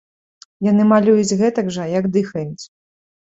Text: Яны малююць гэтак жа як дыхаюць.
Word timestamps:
Яны 0.67 0.83
малююць 0.91 1.37
гэтак 1.41 1.69
жа 1.77 1.85
як 1.99 2.09
дыхаюць. 2.15 2.63